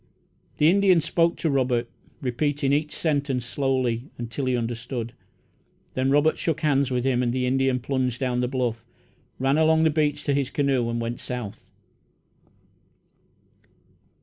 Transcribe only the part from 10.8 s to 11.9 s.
and went south.